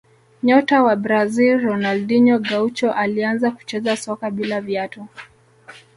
[0.43, 5.07] nyota wa brazil ronaldinho gaucho alianza kucheza soka bila viatu